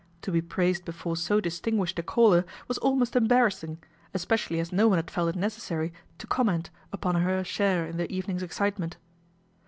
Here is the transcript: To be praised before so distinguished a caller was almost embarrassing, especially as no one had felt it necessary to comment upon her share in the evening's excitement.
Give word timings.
To 0.23 0.31
be 0.31 0.41
praised 0.41 0.83
before 0.83 1.15
so 1.15 1.39
distinguished 1.39 1.99
a 1.99 2.01
caller 2.01 2.43
was 2.67 2.79
almost 2.79 3.15
embarrassing, 3.15 3.83
especially 4.15 4.59
as 4.59 4.71
no 4.71 4.87
one 4.87 4.97
had 4.97 5.11
felt 5.11 5.29
it 5.29 5.35
necessary 5.35 5.93
to 6.17 6.25
comment 6.25 6.71
upon 6.91 7.13
her 7.21 7.43
share 7.43 7.85
in 7.85 7.97
the 7.97 8.11
evening's 8.11 8.41
excitement. 8.41 8.97